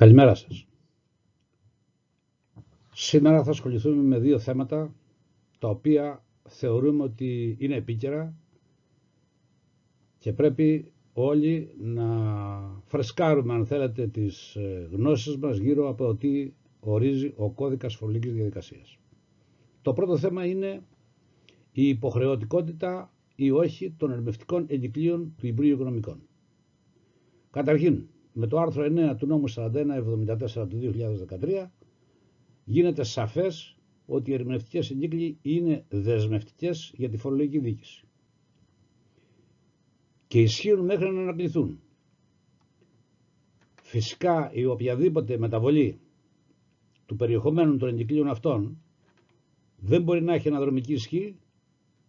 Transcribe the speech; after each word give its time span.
Καλημέρα 0.00 0.34
σας. 0.34 0.66
Σήμερα 2.92 3.42
θα 3.44 3.50
ασχοληθούμε 3.50 4.02
με 4.02 4.18
δύο 4.18 4.38
θέματα 4.38 4.94
τα 5.58 5.68
οποία 5.68 6.24
θεωρούμε 6.48 7.02
ότι 7.02 7.56
είναι 7.60 7.74
επίκαιρα 7.74 8.34
και 10.18 10.32
πρέπει 10.32 10.92
όλοι 11.12 11.74
να 11.78 12.06
φρεσκάρουμε 12.84 13.54
αν 13.54 13.66
θέλετε 13.66 14.06
τις 14.06 14.54
ε, 14.56 14.88
γνώσεις 14.92 15.36
μας 15.36 15.56
γύρω 15.58 15.88
από 15.88 16.04
το 16.04 16.16
τι 16.16 16.52
ορίζει 16.80 17.32
ο 17.36 17.50
κώδικας 17.50 17.94
φορολογικής 17.96 18.34
διαδικασίας. 18.34 18.98
Το 19.82 19.92
πρώτο 19.92 20.16
θέμα 20.18 20.44
είναι 20.46 20.82
η 21.72 21.88
υποχρεωτικότητα 21.88 23.12
ή 23.34 23.50
όχι 23.50 23.94
των 23.96 24.10
ερμευτικών 24.10 24.64
εγκυκλίων 24.68 25.34
του 25.38 25.46
Υπουργείου 25.46 25.74
Οικονομικών. 25.74 26.20
Καταρχήν, 27.50 28.06
με 28.32 28.46
το 28.46 28.58
άρθρο 28.58 28.84
9 29.12 29.16
του 29.18 29.26
νόμου 29.26 29.44
4174 29.56 30.68
του 30.68 30.78
2013 31.40 31.66
γίνεται 32.64 33.02
σαφές 33.04 33.76
ότι 34.06 34.30
οι 34.30 34.34
ερμηνευτικές 34.34 34.90
εγκύκλοι 34.90 35.38
είναι 35.42 35.84
δεσμευτικές 35.88 36.92
για 36.96 37.08
τη 37.08 37.16
φορολογική 37.16 37.58
δίκηση 37.58 38.04
και 40.26 40.40
ισχύουν 40.40 40.84
μέχρι 40.84 41.10
να 41.12 41.20
ανακληθούν. 41.20 41.80
Φυσικά 43.82 44.50
η 44.52 44.64
οποιαδήποτε 44.64 45.38
μεταβολή 45.38 46.00
του 47.06 47.16
περιεχομένου 47.16 47.76
των 47.76 47.88
εγκυκλίων 47.88 48.28
αυτών 48.28 48.82
δεν 49.76 50.02
μπορεί 50.02 50.22
να 50.22 50.34
έχει 50.34 50.48
αναδρομική 50.48 50.92
ισχύ 50.92 51.36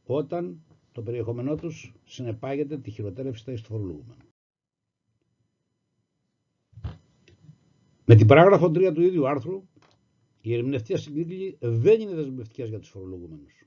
όταν 0.04 0.64
το 0.92 1.02
περιεχόμενό 1.02 1.56
τους 1.56 1.94
συνεπάγεται 2.06 2.78
τη 2.78 2.92
χειροτέρευση 2.92 3.44
του 3.44 3.62
φορολογούμενου. 3.64 4.31
Με 8.06 8.16
την 8.16 8.28
παράγραφο 8.28 8.68
3 8.68 8.92
του 8.94 9.02
ίδιου 9.02 9.28
άρθρου, 9.28 9.64
οι 10.42 10.54
ερμηνευτικέ 10.54 10.98
συγκρίκλοι 10.98 11.58
δεν 11.60 12.02
είναι 12.02 12.14
δεσμευτικές 12.14 12.70
για 12.70 12.80
τους 12.80 12.90
φορολογούμενους. 12.90 13.66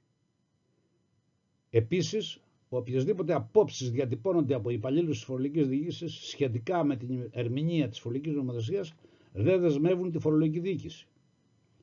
Επίσης, 1.70 2.40
οποιασδήποτε 2.68 3.34
απόψεις 3.34 3.90
διατυπώνονται 3.90 4.54
από 4.54 4.70
υπαλλήλους 4.70 5.16
της 5.16 5.24
φορολογικής 5.24 5.68
διοίκησης 5.68 6.12
σχετικά 6.14 6.84
με 6.84 6.96
την 6.96 7.28
ερμηνεία 7.30 7.88
της 7.88 8.00
φορολογικής 8.00 8.34
νομοθεσίας 8.34 8.94
δεν 9.32 9.60
δεσμεύουν 9.60 10.10
τη 10.10 10.18
φορολογική 10.18 10.60
διοίκηση. 10.60 11.06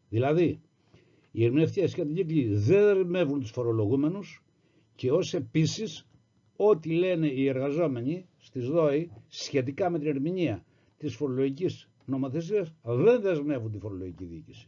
Δηλαδή, 0.09 0.61
οι 1.31 1.45
ερμηνευτικέ 1.45 1.87
συγκρίκλοι 1.87 2.55
δεν 2.55 2.95
δεσμεύουν 2.95 3.39
τους 3.39 3.51
φορολογούμενους 3.51 4.43
και 4.95 5.11
ως 5.11 5.33
επίσης 5.33 6.07
ό,τι 6.55 6.89
λένε 6.89 7.27
οι 7.27 7.47
εργαζόμενοι 7.47 8.25
στις 8.37 8.67
ΔΟΗ 8.69 9.11
σχετικά 9.27 9.89
με 9.89 9.99
την 9.99 10.07
ερμηνεία 10.07 10.65
της 10.97 11.15
φορολογικής 11.15 11.89
νομοθεσίας 12.11 12.73
δεν 12.83 13.21
δεσμεύουν 13.21 13.71
τη 13.71 13.77
φορολογική 13.79 14.25
διοίκηση. 14.25 14.67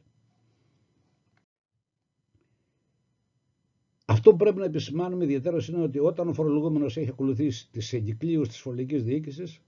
Αυτό 4.05 4.31
που 4.31 4.37
πρέπει 4.37 4.57
να 4.59 4.65
επισημάνουμε 4.65 5.23
ιδιαίτερα 5.23 5.57
είναι 5.69 5.81
ότι 5.81 5.99
όταν 5.99 6.27
ο 6.27 6.33
φορολογούμενος 6.33 6.97
έχει 6.97 7.09
ακολουθήσει 7.09 7.71
τις 7.71 7.93
εγκυκλίους 7.93 8.47
της 8.47 8.59
φορολογικής 8.59 9.03
διοίκησης, 9.03 9.61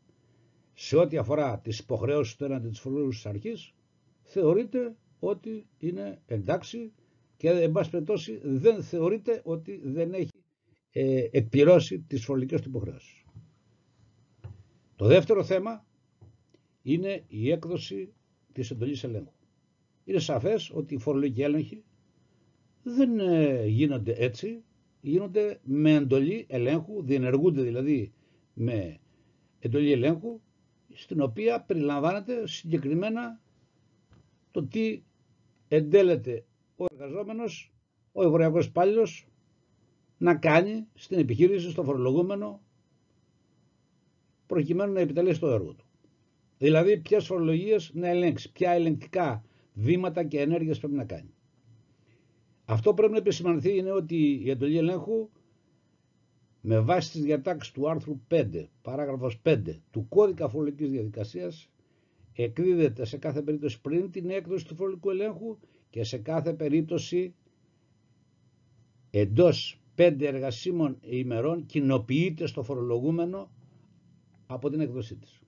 σε 0.74 0.97
ό,τι 0.97 1.18
αφορά 1.18 1.59
τις 1.59 1.80
υποχρεώσεις 1.80 2.36
του 2.36 2.44
έναντι 2.44 2.68
της 2.69 2.80
φορολογική 2.80 3.28
αρχής, 3.28 3.74
θεωρείται 4.22 4.96
ότι 5.19 5.66
είναι 5.78 6.22
εντάξει 6.25 6.92
και 7.38 7.50
εν 7.50 7.72
πάση 7.72 7.90
περιπτώσει 7.90 8.40
δεν 8.44 8.84
θεωρείται 8.84 9.42
ότι 9.46 9.81
δεν 9.84 10.13
έχει 10.13 10.30
ε, 10.92 11.28
εκπληρώσει 11.31 12.00
τις 12.00 12.25
φορολογικές 12.25 12.62
του 12.62 12.69
υποχρεώσεις. 12.69 13.24
Το 14.96 15.06
δεύτερο 15.06 15.44
θέμα 15.44 15.86
είναι 16.85 17.23
η 17.28 17.51
έκδοση 17.51 18.13
της 18.53 18.72
εντολής 18.72 19.03
ελέγχου. 19.03 19.31
Είναι 20.03 20.19
σαφές 20.19 20.69
ότι 20.73 20.94
οι 20.94 20.97
φορολογικοί 20.97 21.41
έλεγχοι 21.41 21.84
δεν 22.84 23.19
ε, 23.19 23.66
γίνονται 23.66 24.16
έτσι, 24.18 24.63
γίνονται 25.01 25.59
με 25.63 25.91
εντολή 25.94 26.45
ελέγχου, 26.50 27.03
διενεργούνται 27.03 27.62
δηλαδή 27.62 28.13
με 28.53 28.97
εντολή 29.59 29.91
ελέγχου, 29.91 30.40
στην 30.94 31.22
οποία 31.22 31.62
περιλαμβάνεται 31.62 32.47
συγκεκριμένα 32.47 33.40
το 34.51 34.63
τι 34.63 35.01
εντέλεται 35.68 36.45
ο 36.75 36.85
εργαζόμενος, 36.91 37.74
ο 38.12 38.24
ευρωιακός 38.24 38.66
υπάλληλος 38.66 39.28
να 40.18 40.35
κάνει 40.35 40.88
στην 40.94 41.19
επιχείρηση, 41.19 41.69
στο 41.69 41.84
φορολογούμενο, 41.84 42.62
προκειμένου 44.47 44.94
να 44.94 45.00
επιτελέσει 45.00 45.40
το 45.40 45.47
έργο 45.47 45.74
του. 45.74 45.85
Δηλαδή 46.57 46.97
ποιες 46.97 47.25
φορολογίες 47.25 47.91
να 47.93 48.07
ελέγξει, 48.07 48.51
ποια 48.51 48.71
ελεγκτικά 48.71 49.43
βήματα 49.73 50.23
και 50.23 50.39
ενέργειες 50.41 50.79
πρέπει 50.79 50.93
να 50.95 51.05
κάνει. 51.05 51.33
Αυτό 52.66 52.93
πρέπει 52.93 53.11
να 53.11 53.17
επισημανθεί 53.17 53.77
είναι 53.77 53.91
ότι 53.91 54.41
η 54.43 54.49
εντολή 54.49 54.77
ελέγχου 54.77 55.29
με 56.61 56.79
βάση 56.79 57.11
τις 57.11 57.21
διατάξεις 57.21 57.73
του 57.73 57.89
άρθρου 57.89 58.19
5, 58.31 58.65
παράγραφος 58.81 59.39
5 59.44 59.61
του 59.91 60.05
κώδικα 60.09 60.49
φορολογικής 60.49 60.89
διαδικασίας 60.89 61.69
εκδίδεται 62.33 63.05
σε 63.05 63.17
κάθε 63.17 63.41
περίπτωση 63.41 63.81
πριν 63.81 64.11
την 64.11 64.29
έκδοση 64.29 64.65
του 64.67 64.75
φορολογικού 64.75 65.09
ελέγχου 65.09 65.57
και 65.89 66.03
σε 66.03 66.17
κάθε 66.17 66.53
περίπτωση 66.53 67.33
εντός 69.11 69.79
5 69.97 70.15
εργασίμων 70.21 70.97
ημερών 71.01 71.65
κοινοποιείται 71.65 72.45
στο 72.47 72.63
φορολογούμενο 72.63 73.51
από 74.47 74.69
την 74.69 74.79
έκδοσή 74.79 75.15
της. 75.15 75.39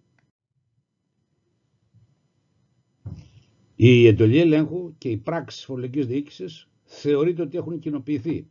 Η 3.79 4.07
εντολή 4.07 4.39
ελέγχου 4.39 4.97
και 4.97 5.09
οι 5.09 5.17
πράξει 5.17 5.65
φορολογικής 5.65 6.07
διοίκησης 6.07 6.69
θεωρείται 6.83 7.41
ότι 7.41 7.57
έχουν 7.57 7.79
κοινοποιηθεί 7.79 8.47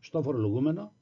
στο 0.00 0.22
φορολογούμενο 0.22 0.92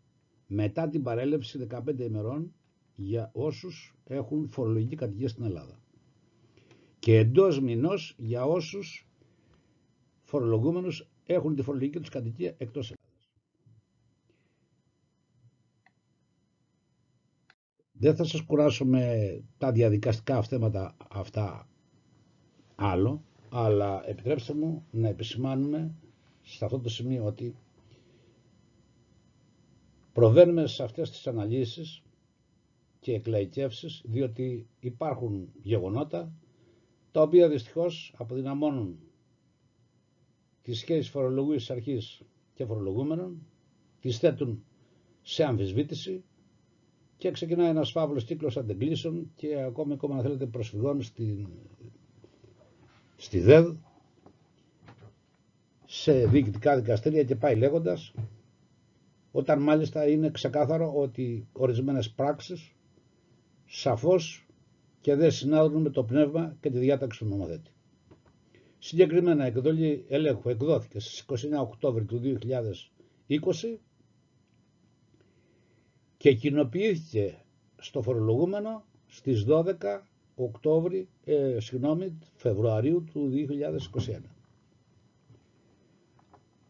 μετά 0.46 0.88
την 0.88 1.02
παρέλευση 1.02 1.66
15 1.70 1.98
ημερών 1.98 2.54
για 2.94 3.30
όσους 3.32 3.94
έχουν 4.04 4.48
φορολογική 4.48 4.94
κατοικία 4.96 5.28
στην 5.28 5.44
Ελλάδα 5.44 5.80
και 6.98 7.16
εντός 7.18 7.60
μηνός 7.60 8.14
για 8.18 8.44
όσους 8.44 9.08
φορολογούμενους 10.22 11.08
έχουν 11.26 11.54
τη 11.54 11.62
φορολογική 11.62 11.98
τους 11.98 12.08
κατοικία 12.08 12.54
εκτός 12.58 12.92
Ελλάδας. 12.92 13.30
Δεν 17.92 18.16
θα 18.16 18.24
σας 18.24 18.40
κουράσω 18.40 18.84
με 18.84 19.42
τα 19.58 19.72
διαδικαστικά 19.72 20.42
θέματα 20.42 20.96
αυτά 21.10 21.68
άλλο 22.74 23.22
αλλά 23.50 24.08
επιτρέψτε 24.08 24.54
μου 24.54 24.84
να 24.90 25.08
επισημάνουμε 25.08 25.94
σε 26.42 26.64
αυτό 26.64 26.78
το 26.78 26.88
σημείο 26.88 27.24
ότι 27.24 27.54
προβαίνουμε 30.12 30.66
σε 30.66 30.82
αυτές 30.82 31.10
τις 31.10 31.26
αναλύσεις 31.26 32.02
και 33.00 33.12
εκλαϊκεύσεις 33.14 34.02
διότι 34.04 34.66
υπάρχουν 34.80 35.48
γεγονότα 35.62 36.32
τα 37.12 37.22
οποία 37.22 37.48
δυστυχώς 37.48 38.14
αποδυναμώνουν 38.16 38.98
τη 40.62 40.72
σχέση 40.74 41.10
φορολογικής 41.10 41.70
αρχής 41.70 42.20
και 42.54 42.64
φορολογούμενων, 42.64 43.46
τις 44.00 44.18
θέτουν 44.18 44.64
σε 45.22 45.44
αμφισβήτηση 45.44 46.24
και 47.16 47.30
ξεκινάει 47.30 47.68
ένας 47.68 47.90
φαύλος 47.90 48.24
κύκλος 48.24 48.56
αντεγκλήσεων 48.56 49.30
και 49.34 49.60
ακόμη 49.60 49.92
ακόμα 49.92 50.14
αν 50.16 50.22
θέλετε 50.22 50.46
προσφυγών 50.46 51.02
στην 51.02 51.48
στη 53.20 53.40
ΔΕΔ, 53.40 53.74
σε 55.86 56.26
διοικητικά 56.26 56.76
δικαστήρια 56.76 57.22
και 57.24 57.36
πάει 57.36 57.56
λέγοντας, 57.56 58.14
όταν 59.32 59.62
μάλιστα 59.62 60.08
είναι 60.08 60.30
ξεκάθαρο 60.30 60.92
ότι 60.94 61.48
ορισμένες 61.52 62.10
πράξεις 62.10 62.72
σαφώς 63.66 64.46
και 65.00 65.14
δεν 65.14 65.30
συνάδουν 65.30 65.82
με 65.82 65.90
το 65.90 66.04
πνεύμα 66.04 66.56
και 66.60 66.70
τη 66.70 66.78
διάταξη 66.78 67.18
του 67.18 67.24
νομοθέτη. 67.26 67.70
Συγκεκριμένα 68.78 69.44
η 69.44 69.48
εκδολή 69.48 70.04
ελέγχου 70.08 70.48
εκδόθηκε 70.48 70.98
στις 71.00 71.24
29 71.28 71.58
Οκτώβρη 71.60 72.04
του 72.04 72.20
2020 73.28 73.78
και 76.16 76.34
κοινοποιήθηκε 76.34 77.44
στο 77.78 78.02
φορολογούμενο 78.02 78.84
στις 79.06 79.44
12 79.48 79.74
Οκτώβρη, 80.44 81.08
ε, 81.24 81.56
συγγνώμη, 81.60 82.18
Φεβρουαρίου 82.34 83.04
του 83.12 83.28
2021. 83.28 84.36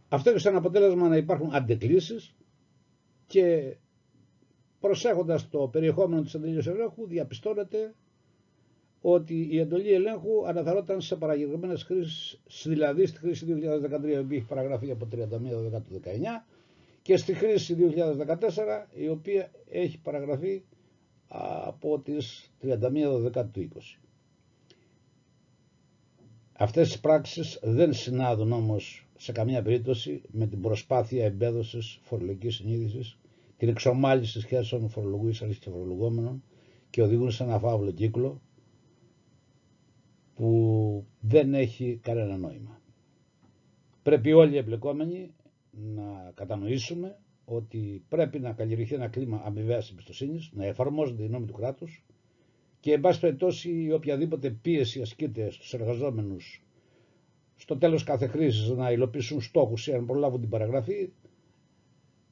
Αυτό 0.08 0.30
έχει 0.30 0.38
σαν 0.38 0.56
αποτέλεσμα 0.56 1.08
να 1.08 1.16
υπάρχουν 1.16 1.54
αντεκλήσεις 1.54 2.34
και 3.26 3.76
προσέχοντας 4.80 5.48
το 5.48 5.68
περιεχόμενο 5.72 6.22
της 6.22 6.34
εντολής 6.34 6.66
ελέγχου 6.66 7.06
διαπιστώνεται 7.06 7.94
ότι 9.00 9.48
η 9.50 9.58
εντολή 9.58 9.92
ελέγχου 9.92 10.46
αναφερόταν 10.48 11.00
σε 11.00 11.16
παραγγελμένες 11.16 11.82
χρήσεις, 11.82 12.40
δηλαδή 12.64 13.06
στη 13.06 13.18
χρήση 13.18 13.46
2013 13.46 14.24
η 14.30 14.34
έχει 14.36 14.44
παραγραφεί 14.48 14.90
από 14.90 15.08
31 15.12 15.18
του 15.88 16.00
19 16.04 16.44
και 17.02 17.16
στη 17.16 17.34
χρήση 17.34 17.76
2014 17.78 18.86
η 18.94 19.08
οποία 19.08 19.50
έχει 19.70 19.98
παραγραφεί 20.00 20.62
από 21.28 21.98
τις 22.00 22.50
31 22.62 23.50
του 23.52 23.68
20. 23.74 23.98
Αυτές 26.52 26.94
οι 26.94 27.00
πράξεις 27.00 27.58
δεν 27.62 27.92
συνάδουν 27.92 28.52
όμως 28.52 29.06
σε 29.16 29.32
καμία 29.32 29.62
περίπτωση 29.62 30.22
με 30.30 30.46
την 30.46 30.60
προσπάθεια 30.60 31.24
εμπέδωσης 31.24 31.98
φορολογικής 32.02 32.54
συνείδησης, 32.54 33.18
την 33.56 33.68
εξομάλυση 33.68 34.40
σχέσεων 34.40 34.88
φορολογού 34.88 35.30
και 35.30 35.70
φορολογόμενων 35.70 36.42
και 36.90 37.02
οδηγούν 37.02 37.30
σε 37.30 37.42
ένα 37.42 37.58
φαύλο 37.58 37.90
κύκλο 37.90 38.40
που 40.34 41.06
δεν 41.20 41.54
έχει 41.54 41.98
κανένα 42.02 42.36
νόημα. 42.36 42.80
Πρέπει 44.02 44.32
όλοι 44.32 44.54
οι 44.54 44.56
εμπλεκόμενοι 44.56 45.34
να 45.70 46.32
κατανοήσουμε 46.34 47.18
ότι 47.48 48.02
πρέπει 48.08 48.38
να 48.38 48.52
καλλιεργηθεί 48.52 48.94
ένα 48.94 49.08
κλίμα 49.08 49.42
αμοιβαίας 49.44 49.90
εμπιστοσύνης, 49.90 50.50
να 50.52 50.64
εφαρμόζονται 50.64 51.22
οι 51.22 51.28
νόμοι 51.28 51.46
του 51.46 51.52
κράτους 51.52 52.04
και, 52.80 52.92
εν 52.92 53.00
πάση 53.00 53.20
περιπτώσει, 53.20 53.92
οποιαδήποτε 53.92 54.50
πίεση 54.50 55.00
ασκείται 55.00 55.50
στους 55.50 55.74
εργαζόμενους 55.74 56.62
στο 57.56 57.76
τέλος 57.78 58.04
κάθε 58.04 58.26
χρήσης 58.26 58.68
να 58.68 58.92
υλοποιήσουν 58.92 59.40
στόχους 59.40 59.86
ή 59.86 59.92
να 59.92 60.02
προλάβουν 60.04 60.40
την 60.40 60.48
παραγραφή, 60.48 61.10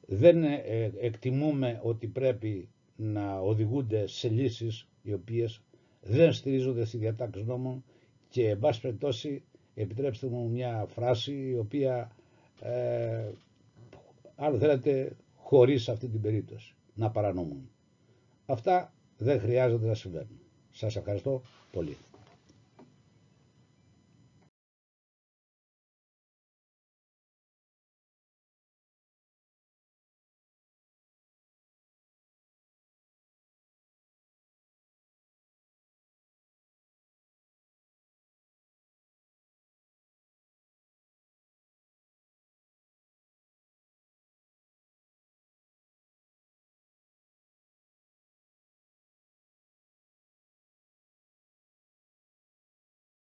δεν 0.07 0.43
ε, 0.43 0.91
εκτιμούμε 0.99 1.79
ότι 1.83 2.07
πρέπει 2.07 2.69
να 2.95 3.39
οδηγούνται 3.39 4.07
σε 4.07 4.29
λύσεις 4.29 4.87
οι 5.01 5.13
οποίες 5.13 5.61
δεν 6.01 6.33
στηρίζονται 6.33 6.85
στη 6.85 6.97
διατάξη 6.97 7.43
νόμων 7.45 7.83
και 8.29 8.49
εν 8.49 8.59
πάση 8.59 8.81
περιπτώσει 8.81 9.43
επιτρέψτε 9.75 10.27
μου 10.27 10.49
μια 10.49 10.85
φράση 10.89 11.49
η 11.49 11.57
οποία 11.57 12.11
ε, 12.61 13.29
αν 14.37 14.59
θέλετε 14.59 15.15
χωρίς 15.35 15.89
αυτή 15.89 16.07
την 16.07 16.21
περίπτωση 16.21 16.75
να 16.93 17.09
παρανομούν. 17.11 17.69
Αυτά 18.45 18.93
δεν 19.17 19.39
χρειάζεται 19.39 19.85
να 19.87 19.93
συμβαίνουν. 19.93 20.39
Σας 20.71 20.95
ευχαριστώ 20.95 21.41
πολύ. 21.71 21.97